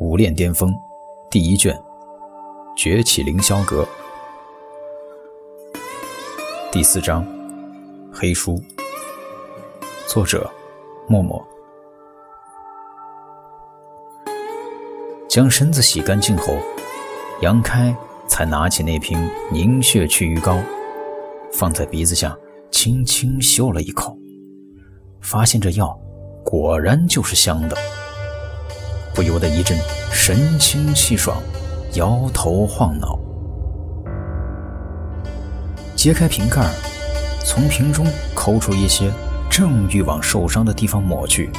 [0.00, 0.74] 武炼巅峰
[1.30, 1.78] 第一卷，
[2.74, 3.86] 崛起凌霄阁
[6.72, 7.22] 第四章，
[8.10, 8.58] 黑书。
[10.08, 10.50] 作者：
[11.06, 11.46] 默默。
[15.28, 16.56] 将身子洗干净后，
[17.42, 17.94] 杨开
[18.26, 19.18] 才拿起那瓶
[19.52, 20.58] 凝血祛瘀膏，
[21.52, 22.34] 放在鼻子下，
[22.70, 24.16] 轻轻嗅了一口，
[25.20, 25.94] 发现这药
[26.42, 27.76] 果然就是香的。
[29.14, 29.78] 不由得一阵
[30.12, 31.36] 神清气爽，
[31.94, 33.18] 摇头晃脑。
[35.96, 36.64] 揭开瓶盖，
[37.44, 39.10] 从瓶中抠出一些，
[39.50, 41.50] 正欲往受伤的地方抹去，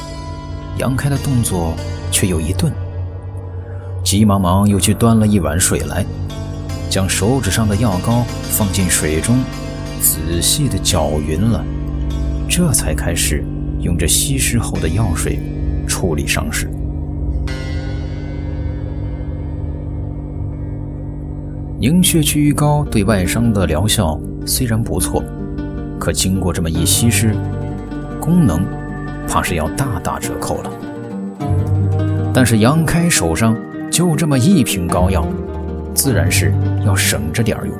[0.78, 1.74] 杨开的动作
[2.10, 2.72] 却又一顿，
[4.02, 6.04] 急忙忙又去端了一碗水来，
[6.90, 9.38] 将手指上的药膏放进水中，
[10.00, 11.64] 仔细的搅匀了，
[12.48, 13.44] 这才开始
[13.78, 15.38] 用这稀释后的药水
[15.86, 16.68] 处理伤势。
[21.82, 24.16] 凝血祛瘀膏对外伤的疗效
[24.46, 25.20] 虽然不错，
[25.98, 27.34] 可经过这么一稀释，
[28.20, 28.64] 功能
[29.26, 30.70] 怕是要大打折扣了。
[32.32, 33.56] 但是杨开手上
[33.90, 35.26] 就这么一瓶膏药，
[35.92, 36.54] 自然是
[36.86, 37.74] 要省着点用。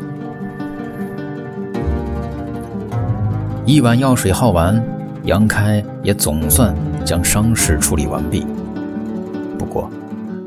[3.64, 4.84] 一碗药水耗完，
[5.26, 8.44] 杨开也总算将伤势处理完毕。
[9.56, 9.88] 不过，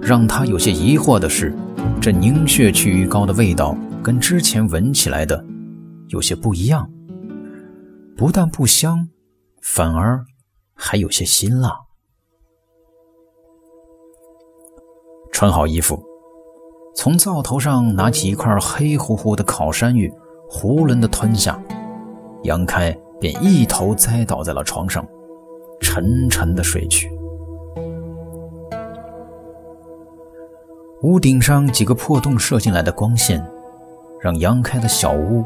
[0.01, 1.53] 让他有些疑惑的是。
[2.01, 5.43] 这凝血祛瘀膏的味道跟之前闻起来的
[6.09, 6.87] 有些不一样，
[8.15, 9.09] 不但不香，
[9.61, 10.23] 反而
[10.75, 11.75] 还有些辛辣。
[15.31, 16.01] 穿好衣服，
[16.95, 20.13] 从灶头上拿起一块黑乎乎的烤山芋，
[20.49, 21.59] 囫囵的吞下，
[22.43, 25.03] 杨开便一头栽倒在了床上，
[25.81, 27.09] 沉沉的睡去。
[31.01, 33.45] 屋顶上几个破洞射进来的光线，
[34.21, 35.43] 让杨开的小屋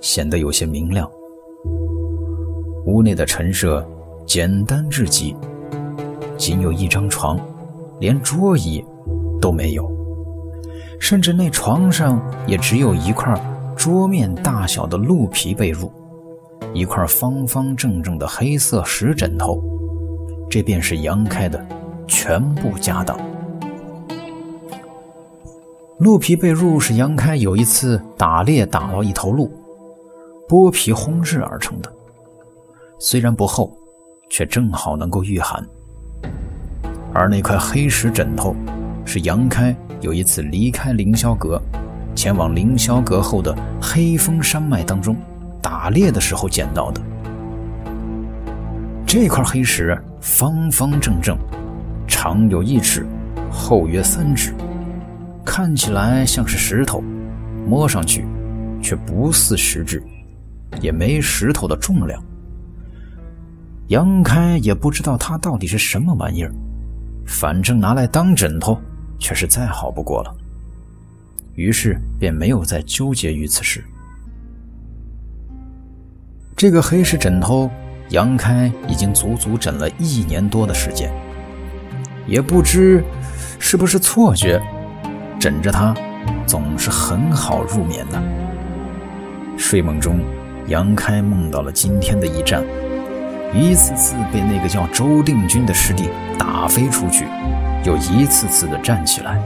[0.00, 1.08] 显得有些明亮。
[2.84, 3.86] 屋内的陈设
[4.26, 5.36] 简单至极，
[6.36, 7.38] 仅有一张床，
[8.00, 8.84] 连桌椅
[9.40, 9.88] 都没有，
[10.98, 13.40] 甚至那床上也只有一块
[13.76, 15.90] 桌面大小的鹿皮被褥，
[16.74, 19.62] 一块方方正正的黑色石枕头，
[20.50, 21.64] 这便是杨开的
[22.08, 23.16] 全部家当。
[25.98, 29.50] 鹿皮被褥是杨开有一次打猎打到一头鹿，
[30.48, 31.92] 剥皮烘制而成的。
[33.00, 33.76] 虽然不厚，
[34.30, 35.60] 却正好能够御寒。
[37.12, 38.54] 而那块黑石枕头，
[39.04, 41.60] 是杨开有一次离开凌霄阁，
[42.14, 45.16] 前往凌霄阁后的黑风山脉当中
[45.60, 47.00] 打猎的时候捡到的。
[49.04, 51.36] 这块黑石方方正正，
[52.06, 53.04] 长有一尺，
[53.50, 54.54] 厚约三指。
[55.48, 57.02] 看起来像是石头，
[57.66, 58.26] 摸上去
[58.82, 60.00] 却不似石质，
[60.82, 62.22] 也没石头的重量。
[63.86, 66.52] 杨开也不知道它到底是什么玩意儿，
[67.26, 68.78] 反正拿来当枕头
[69.18, 70.36] 却是再好不过了。
[71.54, 73.82] 于是便没有再纠结于此事。
[76.54, 77.70] 这个黑石枕头，
[78.10, 81.10] 杨开已经足足枕了一年多的时间，
[82.26, 83.02] 也不知
[83.58, 84.62] 是不是错觉。
[85.38, 85.94] 枕着它，
[86.46, 88.22] 总是很好入眠的。
[89.56, 90.20] 睡梦中，
[90.66, 92.64] 杨开梦到了今天的一战，
[93.54, 97.26] 一次次被那个叫周定军的师弟打飞出去，
[97.84, 99.40] 又一次次的站起来，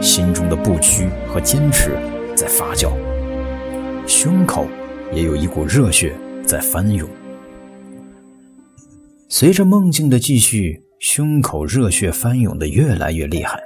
[0.00, 1.96] 心中的不屈和坚持
[2.36, 2.90] 在发酵，
[4.06, 4.66] 胸口
[5.12, 6.12] 也有一股热血
[6.46, 7.08] 在翻涌。
[9.28, 13.60] 随着梦境的继续，胸口热血翻涌的越来越厉害。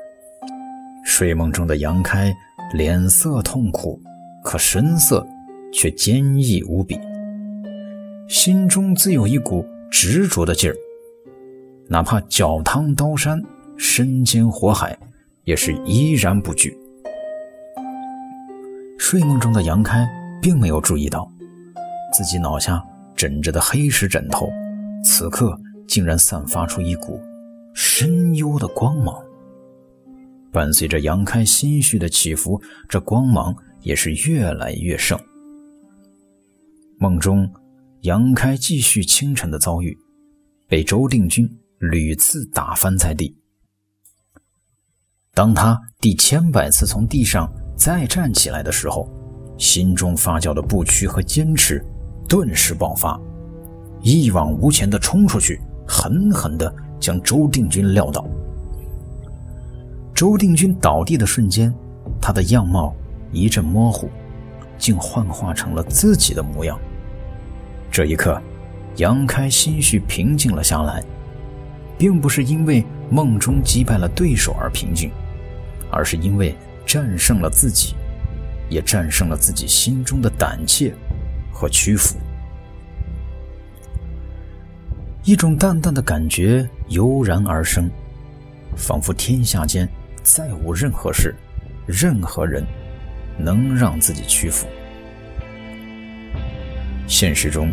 [1.18, 2.32] 睡梦中的杨开
[2.72, 4.00] 脸色痛苦，
[4.44, 5.26] 可神色
[5.72, 6.96] 却坚毅无比，
[8.28, 10.76] 心中自有一股执着的劲儿。
[11.88, 13.42] 哪怕脚趟刀山，
[13.76, 14.96] 身兼火海，
[15.42, 16.72] 也是依然不惧。
[18.96, 20.08] 睡梦中的杨开
[20.40, 21.28] 并没有注意到，
[22.12, 22.80] 自己脑下
[23.16, 24.48] 枕着的黑石枕头，
[25.02, 25.58] 此刻
[25.88, 27.20] 竟然散发出一股
[27.74, 29.12] 深幽的光芒。
[30.52, 35.18] 伴随着杨开心绪的起伏，这光芒也是越来越盛。
[36.98, 37.48] 梦中，
[38.02, 39.96] 杨开继续清晨的遭遇，
[40.66, 41.48] 被周定军
[41.78, 43.36] 屡次打翻在地。
[45.34, 49.08] 当他第千百次从地上再站起来的时候，
[49.56, 51.84] 心中发酵的不屈和坚持
[52.28, 53.20] 顿时爆发，
[54.02, 58.26] 一往无前的冲出去，狠狠地将周定军撂倒。
[60.18, 61.72] 周定军倒地的瞬间，
[62.20, 62.92] 他的样貌
[63.30, 64.10] 一阵模糊，
[64.76, 66.76] 竟幻化成了自己的模样。
[67.88, 68.42] 这一刻，
[68.96, 71.04] 杨开心绪平静了下来，
[71.96, 75.12] 并不是因为梦中击败了对手而平静，
[75.88, 76.52] 而是因为
[76.84, 77.94] 战胜了自己，
[78.68, 80.92] 也战胜了自己心中的胆怯
[81.52, 82.16] 和屈服。
[85.22, 87.88] 一种淡淡的感觉油然而生，
[88.74, 89.88] 仿佛天下间
[90.28, 91.34] 再无任何事、
[91.86, 92.62] 任何人
[93.38, 94.66] 能让自己屈服。
[97.06, 97.72] 现实中，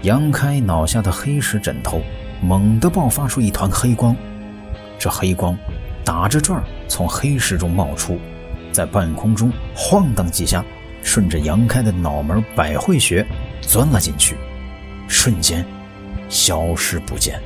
[0.00, 2.00] 杨开脑下的黑石枕头
[2.40, 4.16] 猛地爆发出一团黑光，
[4.98, 5.54] 这黑光
[6.02, 8.18] 打着转从黑石中冒出，
[8.72, 10.64] 在半空中晃荡几下，
[11.02, 13.26] 顺着杨开的脑门百会穴
[13.60, 14.36] 钻了进去，
[15.06, 15.62] 瞬间。
[16.30, 17.38] 消失不见。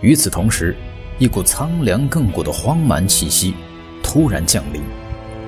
[0.00, 0.76] 与此同时，
[1.18, 3.54] 一股苍凉亘古的荒蛮气息
[4.02, 4.82] 突然降临，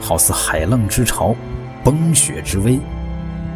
[0.00, 1.34] 好似海浪之潮、
[1.82, 2.78] 崩雪之威。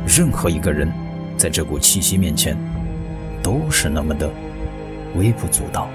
[0.05, 0.91] 任何一个人
[1.37, 2.57] 在这股气息面前，
[3.41, 4.29] 都是那么的
[5.15, 5.89] 微不足道。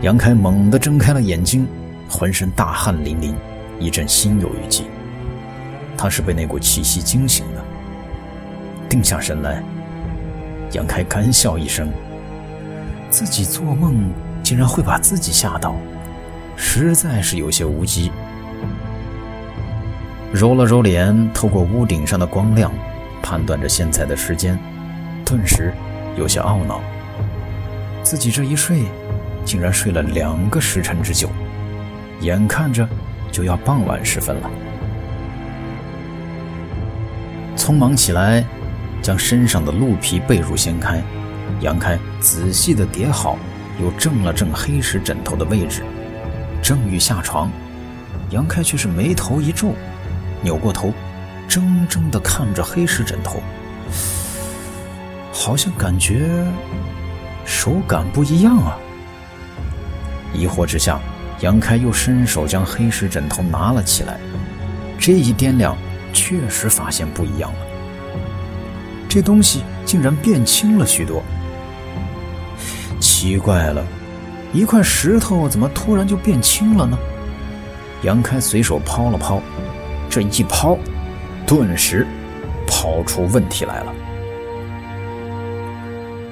[0.00, 1.66] 杨开猛地睁开了眼睛，
[2.08, 3.34] 浑身大汗淋漓，
[3.78, 4.84] 一阵心有余悸。
[5.94, 7.62] 他是被那股气息惊醒的。
[8.88, 9.62] 定下神来，
[10.72, 11.90] 杨开干笑一声，
[13.16, 15.74] 自己做梦竟然会把自己吓到，
[16.54, 18.12] 实在是有些无稽。
[20.34, 22.70] 揉了揉脸，透过屋顶上的光亮，
[23.22, 24.58] 判断着现在的时间，
[25.24, 25.72] 顿时
[26.14, 26.82] 有些懊恼，
[28.02, 28.82] 自己这一睡，
[29.46, 31.30] 竟然睡了两个时辰之久，
[32.20, 32.86] 眼看着
[33.32, 34.50] 就要傍晚时分了，
[37.56, 38.44] 匆忙起来。
[39.02, 41.00] 将身上的鹿皮被褥掀开，
[41.60, 43.38] 杨开仔细的叠好，
[43.80, 45.82] 又正了正黑石枕头的位置。
[46.62, 47.50] 正欲下床，
[48.30, 49.72] 杨开却是眉头一皱，
[50.42, 50.92] 扭过头，
[51.48, 53.40] 怔怔的看着黑石枕头，
[55.32, 56.44] 好像感觉
[57.44, 58.76] 手感不一样啊。
[60.34, 60.98] 疑惑之下，
[61.40, 64.18] 杨开又伸手将黑石枕头拿了起来，
[64.98, 65.76] 这一掂量，
[66.12, 67.58] 确实发现不一样了。
[69.08, 71.22] 这东西竟然变轻了许多，
[73.18, 73.82] 奇怪了，
[74.52, 76.98] 一块石头怎么突然就变轻了呢？
[78.02, 79.40] 杨开随手抛了抛，
[80.10, 80.76] 这一抛，
[81.46, 82.06] 顿时
[82.66, 83.94] 抛出问题来了，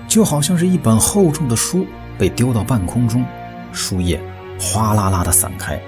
[0.06, 1.86] 就好像是一本厚重的书
[2.18, 3.24] 被丢到半空中，
[3.72, 4.20] 书页
[4.60, 5.80] 哗啦啦的散开，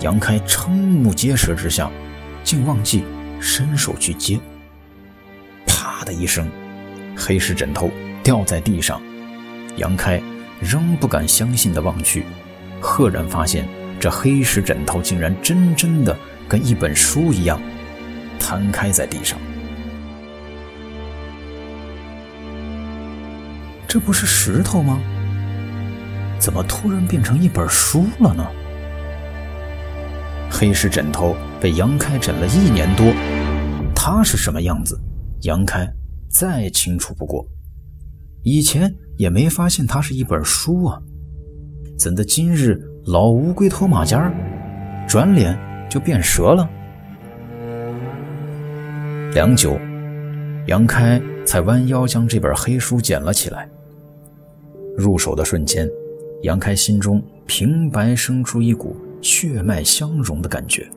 [0.00, 1.90] 杨开瞠目结舌之下，
[2.42, 3.04] 竟忘记
[3.40, 4.40] 伸手去接。
[5.66, 6.50] 啪的一声，
[7.14, 7.90] 黑石枕头
[8.22, 8.98] 掉在地上，
[9.76, 10.20] 杨开
[10.60, 12.24] 仍不敢相信的望去，
[12.80, 13.66] 赫然发现
[13.98, 16.16] 这黑石枕头竟然真真的
[16.48, 17.60] 跟一本书一样，
[18.38, 19.38] 摊开在地上。
[23.86, 25.00] 这不是石头吗？
[26.38, 28.44] 怎么突然变成一本书了呢？
[30.50, 33.12] 黑石枕头被杨开枕了一年多，
[33.94, 35.00] 它是什么样子？
[35.42, 35.88] 杨开
[36.28, 37.46] 再清楚不过，
[38.42, 41.00] 以前也没发现它是一本书啊，
[41.98, 44.32] 怎的今日老乌龟脱马甲，
[45.08, 46.68] 转脸就变蛇了？
[49.32, 49.78] 良久，
[50.66, 53.68] 杨开才弯腰将这本黑书捡了起来。
[54.96, 55.88] 入手的瞬间，
[56.42, 60.88] 杨开心中平白生出一股血脉相融的感觉。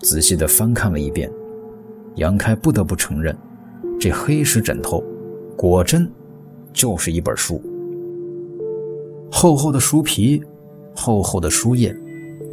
[0.00, 1.30] 仔细的翻看了一遍。
[2.16, 3.34] 杨开不得不承认，
[3.98, 5.02] 这黑石枕头
[5.56, 6.10] 果真
[6.72, 7.62] 就是一本书。
[9.30, 10.42] 厚厚的书皮，
[10.94, 11.96] 厚厚的书页，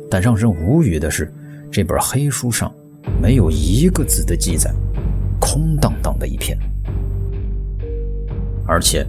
[0.09, 1.33] 但让人无语的是，
[1.71, 2.73] 这本黑书上
[3.21, 4.71] 没有一个字的记载，
[5.39, 6.57] 空荡荡的一片。
[8.65, 9.05] 而且，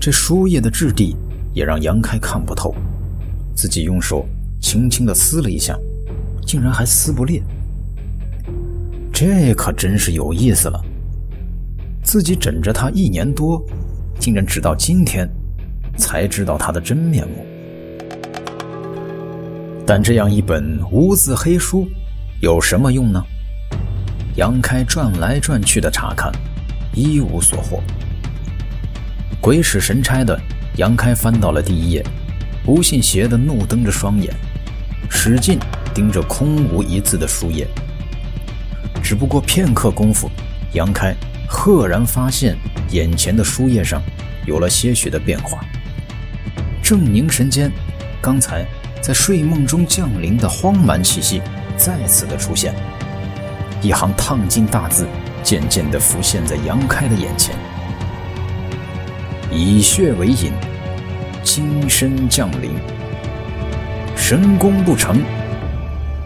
[0.00, 1.16] 这书页的质地
[1.52, 2.74] 也让杨开看不透，
[3.54, 4.26] 自己用手
[4.60, 5.78] 轻轻的撕了一下，
[6.46, 7.42] 竟然还撕不裂。
[9.12, 10.80] 这可真是有意思了。
[12.02, 13.64] 自己枕着他一年多，
[14.18, 15.28] 竟然直到今天
[15.96, 17.46] 才知道他的真面目。
[19.86, 21.86] 但这样一本无字黑书
[22.40, 23.22] 有什么用呢？
[24.36, 26.32] 杨开转来转去的查看，
[26.94, 27.82] 一无所获。
[29.40, 30.40] 鬼使神差的，
[30.76, 32.04] 杨开翻到了第一页，
[32.64, 34.34] 不信邪的怒瞪着双眼，
[35.10, 35.58] 使劲
[35.94, 37.68] 盯着空无一字的书页。
[39.02, 40.30] 只不过片刻功夫，
[40.72, 41.14] 杨开
[41.54, 42.54] 赫然发现
[42.90, 44.02] 眼前的书页上
[44.44, 45.64] 有了些许的变化。
[46.82, 47.70] 正凝神间，
[48.20, 48.66] 刚才
[49.00, 51.40] 在睡梦中降临的荒蛮气息
[51.76, 52.74] 再次的出现，
[53.80, 55.06] 一行烫金大字
[55.42, 57.54] 渐渐的浮现在杨开的眼前
[59.50, 60.52] ：“以血为引，
[61.42, 62.72] 金身降临。
[64.16, 65.22] 神功不成，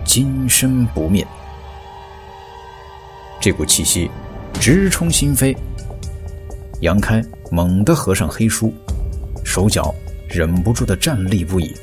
[0.04, 1.24] 金身不灭。”
[3.40, 4.10] 这股气息
[4.54, 5.56] 直冲心扉，
[6.80, 8.72] 杨开猛地合上黑书，
[9.44, 9.94] 手脚
[10.28, 11.74] 忍不住的站立不已，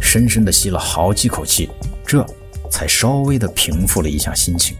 [0.00, 1.68] 深深的吸了好几口气，
[2.06, 2.24] 这
[2.70, 4.76] 才稍微的平复了一下心情。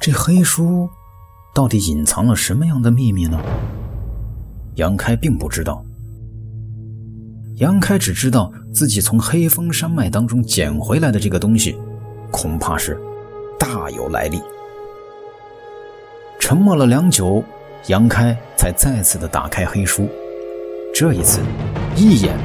[0.00, 0.88] 这黑书
[1.54, 3.38] 到底隐藏了什么样的秘密呢？
[4.76, 5.84] 杨开并不知道。
[7.56, 11.76] 杨开只知道自己从黑风山脉当中捡回来的这个东西，
[12.30, 12.98] 恐怕是。
[13.58, 14.40] 大有来历。
[16.38, 17.44] 沉默了良久，
[17.88, 20.08] 杨开才再次的打开黑书。
[20.94, 21.40] 这一次，
[21.94, 22.36] 一眼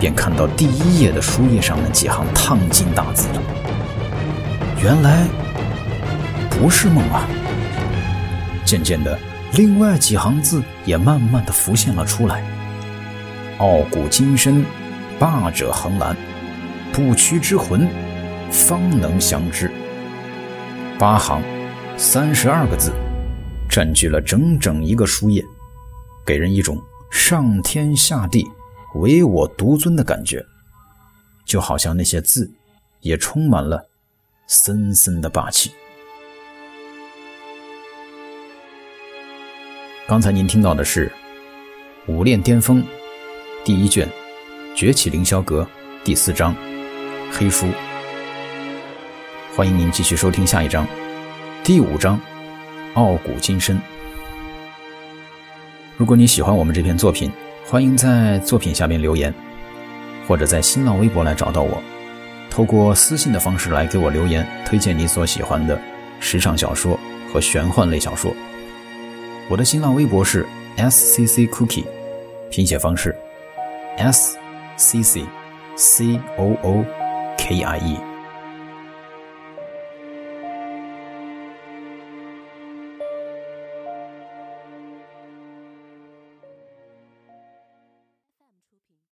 [0.00, 3.42] 便看到第一页的书页上那几行烫金大字了。
[4.82, 5.26] 原来
[6.50, 7.28] 不是梦啊！
[8.64, 9.16] 渐渐的，
[9.52, 12.42] 另外几行字也慢慢的浮现了出来
[13.58, 14.64] ：“傲骨金身，
[15.18, 16.16] 霸者横拦，
[16.92, 17.86] 不屈之魂，
[18.50, 19.70] 方能降之。”
[20.98, 21.40] 八行，
[21.96, 22.92] 三十二个字，
[23.72, 25.42] 占据了整整一个书页，
[26.26, 26.78] 给人一种
[27.10, 28.46] 上天下地
[28.96, 30.44] 唯我独尊的感觉，
[31.46, 32.52] 就好像那些字
[33.00, 33.82] 也充满了
[34.46, 35.72] 森森的霸气。
[40.06, 41.10] 刚才您听到的是
[42.12, 42.82] 《武炼巅峰》
[43.64, 44.06] 第一卷
[44.76, 45.62] 《崛起凌霄阁》
[46.04, 46.54] 第四章
[47.32, 47.64] 《黑书》。
[49.56, 50.86] 欢迎您继续收听下一章，
[51.64, 52.18] 第五章
[52.94, 53.76] 《傲骨金身》。
[55.96, 57.30] 如果你喜欢我们这篇作品，
[57.66, 59.32] 欢迎在作品下面留言，
[60.26, 61.80] 或者在新浪微博来找到我，
[62.50, 65.80] 透过私信的方式来给我留言，推荐你所喜欢的
[66.20, 66.98] 时尚小说
[67.32, 68.34] 和玄幻类小说。
[69.48, 70.46] 我的新浪微博是
[70.76, 71.84] s c c cookie，
[72.50, 73.14] 拼写方式
[73.96, 74.36] s
[74.76, 75.26] c c
[75.76, 76.84] c o o
[77.38, 78.11] k i e。